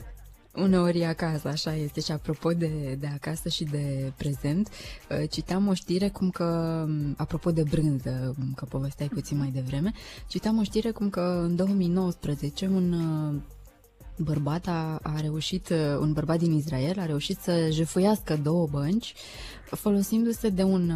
Uneori 0.62 1.04
acasă, 1.04 1.48
așa 1.48 1.74
este. 1.74 2.00
Și 2.00 2.12
apropo 2.12 2.50
de, 2.50 2.96
de 3.00 3.06
acasă 3.06 3.48
și 3.48 3.64
de 3.64 4.12
prezent, 4.16 4.68
uh, 5.10 5.30
citeam 5.30 5.68
o 5.68 5.74
știre 5.74 6.08
cum 6.08 6.30
că, 6.30 6.84
um, 6.88 7.14
apropo 7.16 7.50
de 7.50 7.62
brânză, 7.62 8.34
că 8.56 8.64
povesteai 8.64 9.08
puțin 9.08 9.38
mai 9.38 9.50
devreme, 9.54 9.92
citeam 10.28 10.58
o 10.58 10.62
știre 10.62 10.90
cum 10.90 11.10
că 11.10 11.40
în 11.44 11.56
2019 11.56 12.66
un 12.66 12.92
uh, 12.92 13.40
bărbat 14.16 14.66
a, 14.66 14.98
a 15.02 15.20
reușit, 15.20 15.68
uh, 15.68 15.98
un 16.00 16.12
bărbat 16.12 16.38
din 16.38 16.52
Israel 16.52 16.98
a 16.98 17.06
reușit 17.06 17.38
să 17.40 17.68
jefuiască 17.70 18.36
două 18.42 18.66
bănci 18.70 19.14
folosindu-se 19.76 20.48
de 20.48 20.62
un, 20.62 20.92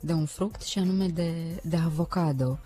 de 0.00 0.12
un 0.12 0.24
fruct 0.24 0.62
și 0.62 0.78
anume 0.78 1.06
de, 1.06 1.60
de 1.62 1.76
avocado. 1.76 2.58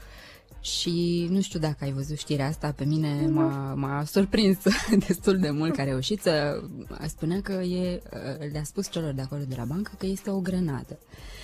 Și 0.63 1.27
nu 1.31 1.41
știu 1.41 1.59
dacă 1.59 1.77
ai 1.81 1.93
văzut 1.93 2.19
știrea 2.19 2.47
asta, 2.47 2.73
pe 2.77 2.85
mine 2.85 3.27
m-a, 3.31 3.75
m-a 3.77 4.05
surprins 4.05 4.59
destul 5.07 5.39
de 5.39 5.51
mult 5.51 5.75
că 5.75 5.81
a 5.81 5.85
reușit 5.85 6.21
să 6.21 6.63
spunea 7.07 7.41
că 7.43 7.53
e, 7.53 8.03
le-a 8.53 8.63
spus 8.63 8.91
celor 8.91 9.13
de 9.13 9.23
acolo 9.23 9.43
de 9.49 9.55
la 9.59 9.65
bancă 9.65 9.91
că 9.99 10.07
este 10.07 10.31
o 10.31 10.41
grenadă. 10.41 10.99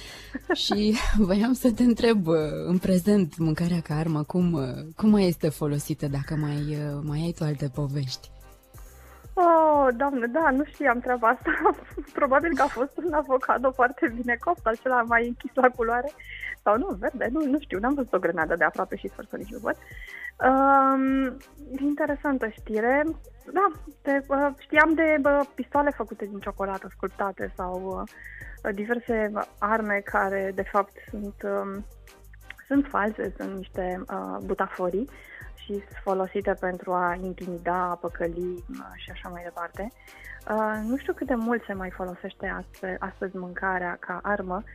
și 0.65 0.97
voiam 1.17 1.53
să 1.53 1.73
te 1.73 1.83
întreb 1.83 2.27
în 2.67 2.79
prezent 2.79 3.39
mâncarea 3.39 3.81
ca 3.81 3.95
armă, 3.95 4.23
cum, 4.23 4.61
cum 4.97 5.11
mai 5.11 5.27
este 5.27 5.49
folosită, 5.49 6.07
dacă 6.07 6.37
mai, 6.37 6.79
mai 7.03 7.21
ai 7.21 7.35
tu 7.39 7.45
alte 7.45 7.71
povești? 7.75 8.31
Oh, 9.41 9.89
doamne, 9.97 10.27
da, 10.27 10.51
nu 10.51 10.65
știam 10.65 11.01
treaba 11.01 11.29
asta. 11.29 11.51
Probabil 12.19 12.57
că 12.57 12.63
a 12.63 12.67
fost 12.67 12.93
un 13.05 13.13
avocado 13.13 13.71
foarte 13.71 14.13
bine 14.17 14.37
copt, 14.41 14.67
acela 14.67 15.03
mai 15.03 15.27
închis 15.27 15.51
la 15.55 15.69
culoare. 15.69 16.11
Sau 16.63 16.79
nu, 16.79 16.97
verde, 17.01 17.29
nu, 17.33 17.45
nu 17.45 17.59
știu, 17.61 17.79
n-am 17.79 17.95
văzut 17.95 18.13
o 18.13 18.19
grenadă 18.19 18.55
de 18.57 18.65
aproape 18.65 18.97
și 18.97 19.09
sper 19.09 19.25
să 19.31 19.37
nici 19.37 19.51
nu 19.51 19.59
văd. 19.59 19.77
Um, 20.49 21.37
interesantă 21.79 22.49
știre. 22.49 23.05
Da, 23.53 23.73
de, 24.03 24.25
uh, 24.29 24.49
știam 24.59 24.95
de 24.95 25.21
uh, 25.25 25.41
pistoale 25.55 25.91
făcute 25.91 26.25
din 26.25 26.39
ciocolată, 26.39 26.89
sculptate 26.91 27.53
sau 27.57 28.07
uh, 28.65 28.75
diverse 28.75 29.33
arme 29.59 30.01
care, 30.05 30.53
de 30.55 30.63
fapt, 30.63 30.93
sunt, 31.11 31.43
uh, 31.43 31.83
sunt 32.67 32.87
false, 32.89 33.35
sunt 33.37 33.57
niște 33.57 34.03
uh, 34.11 34.37
butaforii 34.45 35.11
și 35.55 35.83
folosite 36.03 36.57
pentru 36.61 36.93
a 36.93 37.19
intimida, 37.23 37.89
a 37.91 37.95
păcăli 37.95 38.65
și 38.97 39.11
așa 39.11 39.29
mai 39.29 39.43
departe. 39.43 39.89
Uh, 40.51 40.81
nu 40.83 40.97
știu 40.97 41.13
cât 41.13 41.27
de 41.27 41.35
mult 41.35 41.63
se 41.65 41.73
mai 41.73 41.91
folosește 41.91 42.47
astăzi, 42.47 42.97
astăzi 42.99 43.37
mâncarea 43.37 43.97
ca 44.01 44.21
armă, 44.23 44.63
uh, 44.65 44.71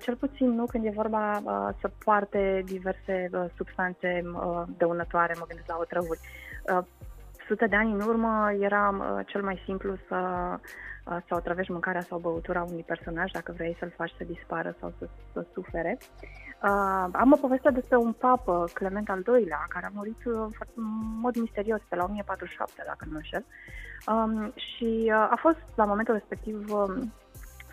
cel 0.00 0.16
puțin 0.16 0.50
nu 0.50 0.64
când 0.64 0.84
e 0.84 0.90
vorba 0.94 1.36
uh, 1.36 1.68
să 1.80 1.90
poarte 2.04 2.62
diverse 2.64 3.28
uh, 3.32 3.44
substanțe 3.56 4.22
uh, 4.24 4.62
dăunătoare, 4.76 5.34
mă 5.38 5.44
gândesc 5.48 5.68
la 5.68 5.78
otrăvuri. 5.80 6.20
Uh, 6.72 6.84
sute 7.48 7.66
de 7.66 7.76
ani 7.76 7.92
în 7.92 8.00
urmă 8.00 8.52
era 8.60 8.88
uh, 8.88 9.26
cel 9.26 9.42
mai 9.42 9.62
simplu 9.64 9.96
să, 10.08 10.18
uh, 11.04 11.16
să 11.26 11.34
otrăvești 11.34 11.72
mâncarea 11.72 12.00
sau 12.00 12.18
băutura 12.18 12.62
unui 12.62 12.84
personaj 12.86 13.30
dacă 13.30 13.52
vrei 13.56 13.76
să-l 13.78 13.92
faci 13.96 14.14
să 14.18 14.24
dispară 14.24 14.76
sau 14.80 14.92
să, 14.98 15.08
să 15.32 15.46
sufere. 15.52 15.98
Uh, 16.62 17.08
am 17.12 17.32
o 17.32 17.36
poveste 17.40 17.70
despre 17.70 17.96
un 17.96 18.12
papă, 18.12 18.64
Clement 18.72 19.10
al 19.10 19.22
II-lea, 19.26 19.66
care 19.68 19.86
a 19.86 19.94
murit 19.94 20.24
uh, 20.24 20.34
în 20.74 20.84
mod 21.20 21.36
misterios 21.36 21.80
pe 21.88 21.96
la 21.96 22.04
1047, 22.04 22.82
dacă 22.86 23.04
nu 23.10 23.16
înșel. 23.16 23.44
Um, 24.06 24.52
și 24.54 25.04
uh, 25.06 25.28
a 25.30 25.36
fost, 25.40 25.62
la 25.74 25.84
momentul 25.84 26.14
respectiv, 26.14 26.72
um, 26.72 27.12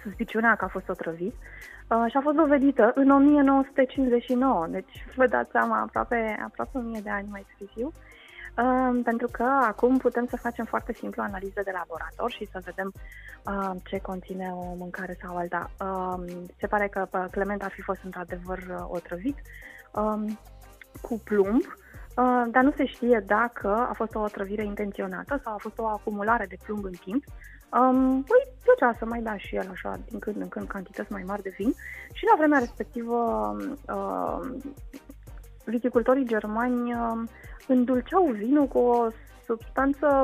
suspiciunea 0.06 0.56
că 0.56 0.66
a 0.66 0.68
fost 0.76 0.90
otrăvit 0.90 1.34
uh, 1.34 2.06
și 2.10 2.18
a 2.18 2.22
fost 2.22 2.36
dovedită 2.36 2.92
în 2.96 3.10
1959, 3.10 4.68
deci 4.70 5.06
vă 5.16 5.28
dați 5.28 5.52
seama, 5.52 5.82
aproape, 5.82 6.38
aproape 6.46 6.78
1000 6.78 7.02
de 7.04 7.10
ani 7.10 7.28
mai 7.32 7.46
târziu. 7.58 7.88
Uh, 7.88 7.94
Uh, 8.58 9.00
pentru 9.04 9.28
că 9.32 9.44
acum 9.44 9.98
putem 9.98 10.26
să 10.30 10.38
facem 10.38 10.66
foarte 10.66 10.94
simplu 10.94 11.22
analize 11.22 11.62
de 11.62 11.72
laborator 11.74 12.32
și 12.32 12.48
să 12.52 12.62
vedem 12.64 12.94
uh, 13.46 13.72
ce 13.84 13.98
conține 13.98 14.52
o 14.54 14.76
mâncare 14.76 15.18
sau 15.22 15.36
alta. 15.36 15.70
Uh, 15.80 16.46
se 16.60 16.68
pare 16.68 16.88
că 16.88 17.08
Clement 17.32 17.64
ar 17.64 17.72
fi 17.72 17.82
fost 17.82 18.00
într-adevăr 18.04 18.58
uh, 18.58 18.86
otrăvit 18.88 19.38
uh, 19.92 20.32
cu 21.02 21.22
plumb, 21.24 21.62
uh, 21.62 21.85
dar 22.52 22.64
nu 22.64 22.72
se 22.72 22.86
știe 22.86 23.24
dacă 23.26 23.88
a 23.90 23.94
fost 23.94 24.16
o 24.16 24.20
otrăvire 24.20 24.64
intenționată 24.64 25.40
sau 25.44 25.54
a 25.54 25.58
fost 25.58 25.78
o 25.78 25.86
acumulare 25.86 26.46
de 26.50 26.58
plumb 26.66 26.84
în 26.84 26.92
timp. 27.04 27.24
Um, 27.80 28.24
păi 28.24 28.54
plăcea 28.64 28.94
să 28.98 29.06
mai 29.06 29.22
da 29.22 29.38
și 29.38 29.56
el 29.56 29.70
așa 29.72 30.00
din 30.10 30.20
când 30.20 30.36
în 30.42 30.48
când 30.48 30.68
cantități 30.68 31.12
mai 31.12 31.24
mari 31.26 31.42
de 31.42 31.54
vin 31.58 31.74
și 32.14 32.26
la 32.26 32.36
vremea 32.38 32.60
respectivă 32.60 33.18
uh, 33.88 34.40
viticultorii 35.66 36.26
germani 36.26 36.94
uh, 36.94 37.30
îndulceau 37.68 38.26
vinul 38.26 38.68
cu 38.68 38.78
o 38.78 39.08
substanță 39.46 40.24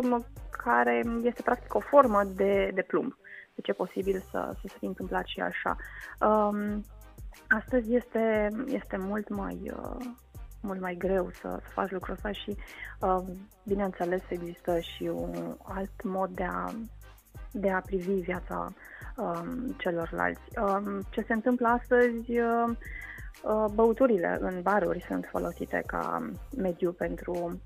care 0.64 1.04
este 1.22 1.42
practic 1.42 1.74
o 1.74 1.80
formă 1.80 2.24
de, 2.36 2.72
de 2.74 2.82
plumb. 2.82 3.16
Deci 3.56 3.68
e 3.68 3.74
posibil 3.74 4.24
să, 4.32 4.52
să 4.54 4.68
se 4.68 4.76
fi 4.80 4.86
întâmplat 4.86 5.26
și 5.26 5.40
așa. 5.40 5.76
Um, 6.28 6.84
astăzi 7.48 7.96
este, 7.96 8.48
este 8.66 8.98
mult 8.98 9.30
mai, 9.30 9.72
uh, 9.78 10.06
mult 10.62 10.80
mai 10.80 10.96
greu 10.96 11.30
să, 11.30 11.60
să 11.62 11.70
faci 11.74 11.92
lucrul 11.92 12.14
ăsta 12.14 12.32
și, 12.32 12.56
uh, 13.00 13.24
bineînțeles, 13.66 14.22
există 14.30 14.80
și 14.80 15.04
un 15.04 15.56
alt 15.64 16.04
mod 16.04 16.30
de 16.30 16.44
a, 16.44 16.74
de 17.52 17.70
a 17.72 17.80
privi 17.82 18.14
viața 18.14 18.74
um, 19.18 19.76
celorlalți. 19.78 20.42
Um, 20.60 21.02
ce 21.10 21.22
se 21.22 21.34
întâmplă 21.34 21.68
astăzi 21.68 22.40
uh, 22.40 22.78
Uh, 23.44 23.66
băuturile 23.74 24.38
în 24.42 24.62
baruri 24.62 25.06
sunt 25.08 25.28
folosite 25.32 25.84
ca 25.86 26.32
mediu 26.58 26.92
pentru 26.92 27.62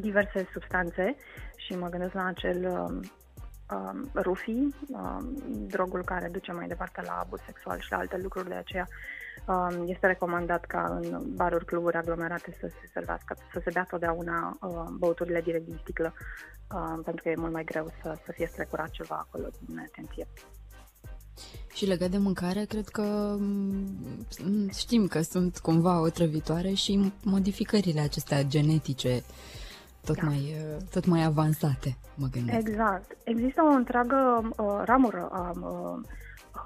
diverse 0.00 0.48
substanțe 0.52 1.16
și 1.56 1.76
mă 1.76 1.88
gândesc 1.88 2.12
la 2.12 2.24
acel 2.24 2.64
um, 3.72 3.80
um, 3.80 4.10
rufi, 4.14 4.50
um, 4.88 5.42
drogul 5.66 6.04
care 6.04 6.28
duce 6.32 6.52
mai 6.52 6.66
departe 6.66 7.02
la 7.02 7.20
abuz 7.24 7.40
sexual 7.46 7.80
și 7.80 7.90
la 7.90 7.96
alte 7.96 8.16
lucruri 8.16 8.48
de 8.48 8.54
aceea. 8.54 8.88
Um, 9.46 9.88
este 9.88 10.06
recomandat 10.06 10.64
ca 10.64 10.98
în 11.00 11.34
baruri, 11.34 11.64
cluburi 11.64 11.96
aglomerate 11.96 12.56
să 12.60 12.66
se 12.66 12.90
servească, 12.92 13.36
să 13.52 13.60
se 13.64 13.70
bea 13.72 13.86
totdeauna 13.90 14.58
uh, 14.60 14.70
băuturile 14.98 15.40
direct 15.40 15.64
din 15.64 15.78
sticlă, 15.82 16.12
uh, 16.74 17.00
pentru 17.04 17.22
că 17.22 17.28
e 17.28 17.34
mult 17.36 17.52
mai 17.52 17.64
greu 17.64 17.92
să, 18.02 18.18
să 18.24 18.32
fie 18.32 18.46
strecurat 18.46 18.90
ceva 18.90 19.26
acolo 19.28 19.48
din 19.66 19.78
atenție. 19.78 20.26
Și 21.72 21.86
legat 21.86 22.10
de 22.10 22.18
mâncare, 22.18 22.64
cred 22.64 22.88
că 22.88 23.36
mm, 23.38 24.68
știm 24.78 25.06
că 25.06 25.20
sunt 25.20 25.58
cumva 25.58 26.00
otrăvitoare 26.00 26.72
și 26.72 27.12
modificările 27.22 28.00
acestea 28.00 28.42
genetice 28.42 29.22
tot, 30.04 30.16
da. 30.16 30.26
mai, 30.26 30.56
tot 30.90 31.06
mai 31.06 31.24
avansate, 31.24 31.96
mă 32.14 32.26
gândesc. 32.30 32.68
Exact. 32.68 33.16
Există 33.24 33.62
o 33.62 33.74
întreagă 33.74 34.50
uh, 34.56 34.82
ramură 34.84 35.28
a 35.32 35.52
uh, 35.60 35.98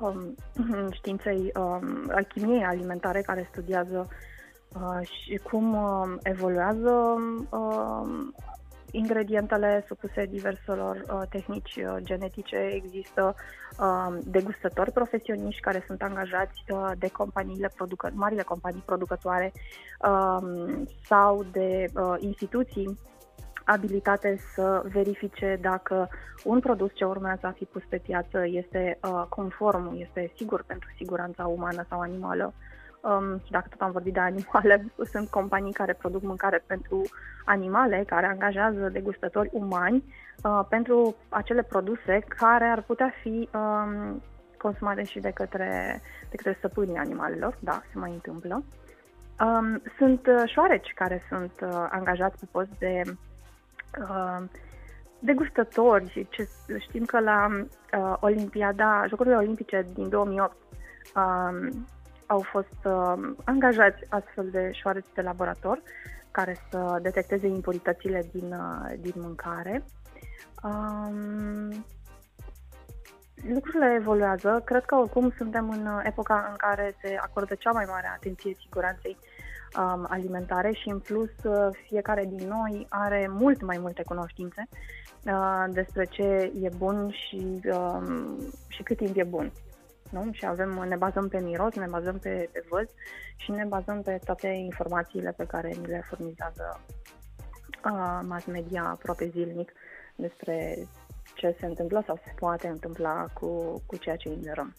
um, 0.00 0.35
științei, 0.99 1.53
uh, 1.55 1.79
alchimiei 2.11 2.64
alimentare 2.64 3.21
care 3.21 3.49
studiază 3.50 4.09
uh, 4.75 5.07
și 5.09 5.37
cum 5.37 5.75
uh, 5.75 6.17
evoluează 6.23 7.14
uh, 7.50 8.09
ingredientele 8.91 9.85
supuse 9.87 10.26
diverselor 10.26 10.97
uh, 10.97 11.21
tehnici 11.29 11.76
uh, 11.76 11.97
genetice. 12.03 12.57
Există 12.57 13.35
uh, 13.79 14.17
degustători 14.25 14.93
profesioniști 14.93 15.61
care 15.61 15.85
sunt 15.87 16.03
angajați 16.03 16.64
uh, 16.69 16.91
de 16.99 17.09
companiile 17.11 17.73
producă- 17.75 18.12
marile 18.14 18.43
companii 18.43 18.83
producătoare 18.85 19.53
uh, 20.00 20.83
sau 21.07 21.45
de 21.53 21.85
uh, 21.95 22.14
instituții 22.19 22.99
abilitate 23.64 24.38
să 24.54 24.83
verifice 24.92 25.59
dacă 25.61 26.09
un 26.44 26.61
produs 26.61 26.90
ce 26.94 27.04
urmează 27.04 27.47
a 27.47 27.50
fi 27.50 27.64
pus 27.64 27.83
pe 27.88 27.97
piață 27.97 28.47
este 28.47 28.99
uh, 29.02 29.23
conform, 29.28 29.97
este 29.97 30.33
sigur 30.37 30.62
pentru 30.66 30.88
siguranța 30.97 31.47
umană 31.47 31.85
sau 31.88 32.00
animală. 32.00 32.52
Um, 33.00 33.38
și 33.44 33.50
dacă 33.50 33.66
tot 33.71 33.80
am 33.80 33.90
vorbit 33.90 34.12
de 34.12 34.21
animale, 34.21 34.85
sunt 35.12 35.28
companii 35.28 35.73
care 35.73 35.92
produc 35.92 36.23
mâncare 36.23 36.64
pentru 36.66 37.02
animale, 37.44 38.04
care 38.06 38.26
angajează 38.26 38.88
degustători 38.88 39.50
umani 39.52 40.04
uh, 40.42 40.61
pentru 40.68 41.16
acele 41.28 41.62
produse 41.62 42.25
care 42.28 42.64
ar 42.64 42.83
putea 42.83 43.12
fi 43.23 43.49
um, 43.54 44.23
consumate 44.59 45.02
și 45.02 45.21
de 45.21 45.30
către, 45.30 46.00
de 46.30 46.37
către 46.37 46.54
stăpânii 46.59 46.97
animalelor. 46.97 47.56
Da, 47.61 47.83
se 47.92 47.99
mai 47.99 48.11
întâmplă. 48.11 48.64
Um, 49.40 49.83
sunt 49.99 50.26
uh, 50.26 50.42
șoareci 50.47 50.92
care 50.94 51.23
sunt 51.28 51.52
uh, 51.62 51.87
angajați 51.90 52.38
pe 52.38 52.47
post 52.50 52.71
de 52.78 53.02
uh, 54.00 54.44
degustători 55.18 56.10
și 56.10 56.26
ce, 56.30 56.48
știm 56.78 57.04
că 57.04 57.20
la 57.20 57.46
uh, 57.50 58.16
Olimpiada, 58.20 59.04
Jocurile 59.08 59.36
Olimpice 59.36 59.86
din 59.94 60.08
2008 60.08 60.56
uh, 61.14 61.68
au 62.26 62.40
fost 62.40 62.78
uh, 62.84 63.34
angajați 63.44 64.04
astfel 64.08 64.48
de 64.50 64.70
șoareci 64.72 65.12
de 65.14 65.22
laborator 65.22 65.82
care 66.30 66.56
să 66.70 66.98
detecteze 67.02 67.46
impuritățile 67.46 68.28
din, 68.32 68.52
uh, 68.52 68.92
din 68.98 69.12
mâncare. 69.16 69.84
Um, 70.62 71.84
lucrurile 73.48 73.94
evoluează. 73.98 74.62
Cred 74.64 74.84
că 74.84 74.94
oricum 74.94 75.32
suntem 75.36 75.70
în 75.70 76.00
epoca 76.02 76.46
în 76.50 76.56
care 76.56 76.96
se 77.02 77.18
acordă 77.20 77.54
cea 77.54 77.70
mai 77.70 77.84
mare 77.88 78.10
atenție 78.14 78.56
siguranței 78.60 79.16
um, 79.78 80.07
alimentare 80.09 80.73
și 80.73 80.88
în 80.88 80.99
plus 80.99 81.31
uh, 81.45 81.69
fiecare 81.87 82.25
din 82.25 82.49
noi 82.49 82.87
are 82.88 83.26
mult 83.31 83.62
mai 83.62 83.78
multe 83.78 84.02
cunoștințe 84.02 84.69
uh, 85.26 85.64
despre 85.71 86.04
ce 86.04 86.52
e 86.61 86.69
bun 86.76 87.11
și, 87.11 87.61
um, 87.64 88.38
și 88.69 88.83
cât 88.83 88.97
timp 88.97 89.16
e 89.16 89.25
bun. 89.25 89.52
Nu? 90.11 90.28
Și 90.33 90.47
avem, 90.47 90.85
ne 90.88 90.97
bazăm 90.97 91.28
pe 91.28 91.40
miros, 91.40 91.75
ne 91.75 91.87
bazăm 91.87 92.19
pe, 92.19 92.49
pe 92.52 92.64
văz 92.69 92.87
și 93.37 93.50
ne 93.50 93.64
bazăm 93.64 94.02
pe 94.02 94.19
toate 94.25 94.47
informațiile 94.47 95.35
pe 95.37 95.45
care 95.45 95.69
ni 95.69 95.87
le 95.87 96.04
furnizează 96.09 96.81
uh, 97.85 98.21
mass 98.28 98.45
media 98.47 98.85
aproape 98.85 99.28
zilnic 99.28 99.73
despre 100.16 100.87
ce 101.35 101.57
se 101.61 101.66
întâmplă 101.66 102.02
sau 102.07 102.16
se 102.25 102.33
poate 102.38 102.69
întâmpla 102.69 103.26
cu, 103.33 103.83
cu 103.87 103.97
ceea 103.97 104.16
ce 104.16 104.28
ignorăm. 104.28 104.75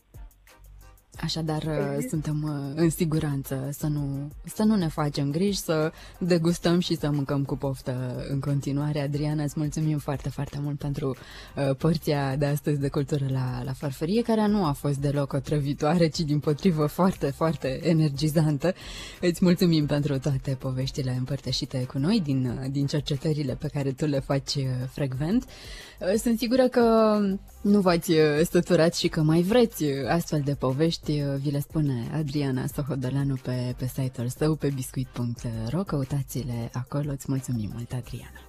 Așadar, 1.22 1.63
Exist? 1.93 2.10
suntem 2.10 2.43
uh, 2.43 2.81
în 2.81 2.89
siguranță 2.89 3.69
să 3.72 3.88
nu, 3.88 4.31
să 4.45 4.63
nu 4.63 4.75
ne 4.75 4.88
facem 4.88 5.31
griji, 5.31 5.57
să 5.57 5.91
degustăm 6.19 6.79
și 6.79 6.95
să 6.95 7.10
mâncăm 7.12 7.43
cu 7.43 7.55
poftă 7.57 8.25
în 8.29 8.39
continuare. 8.39 9.01
Adriana, 9.01 9.43
îți 9.43 9.53
mulțumim 9.57 9.98
foarte, 9.98 10.29
foarte 10.29 10.60
mult 10.62 10.77
pentru 10.77 11.15
uh, 11.55 11.75
porția 11.75 12.36
de 12.36 12.45
astăzi 12.45 12.79
de 12.79 12.88
cultură 12.88 13.25
la, 13.29 13.62
la 13.63 13.74
farfurie, 13.74 14.22
care 14.22 14.48
nu 14.48 14.65
a 14.65 14.72
fost 14.72 14.98
deloc 14.98 15.34
otrăvitoare, 15.34 16.07
ci 16.07 16.19
din 16.19 16.39
potrivă 16.39 16.86
foarte, 16.86 17.25
foarte 17.31 17.79
energizantă. 17.84 18.74
Îți 19.22 19.43
mulțumim 19.43 19.86
pentru 19.86 20.19
toate 20.19 20.57
poveștile 20.60 21.15
împărtășite 21.17 21.86
cu 21.86 21.98
noi 21.98 22.22
din, 22.24 22.45
uh, 22.45 22.69
din 22.72 22.86
cercetările 22.86 23.55
pe 23.55 23.67
care 23.74 23.91
tu 23.91 24.05
le 24.05 24.19
faci 24.19 24.55
uh, 24.55 24.63
frecvent. 24.91 25.45
Uh, 26.00 26.13
sunt 26.17 26.38
sigură 26.38 26.67
că 26.67 27.17
nu 27.62 27.80
v-ați 27.80 28.12
stăturat 28.43 28.95
și 28.95 29.08
că 29.08 29.21
mai 29.21 29.41
vreți 29.41 29.86
astfel 30.08 30.41
de 30.45 30.56
povești 30.56 31.05
povești 31.06 31.41
vi 31.41 31.52
le 31.52 31.60
spune 31.60 32.10
Adriana 32.13 32.65
Sohodolanu 32.68 33.36
pe, 33.36 33.76
pe 33.78 33.88
site-ul 33.88 34.28
său, 34.28 34.56
pe 34.56 34.70
biscuit.ro. 34.70 35.84
Căutați-le 35.84 36.70
acolo. 36.74 37.12
Îți 37.12 37.26
mulțumim 37.28 37.70
mult, 37.74 37.91
Adriana. 37.91 38.44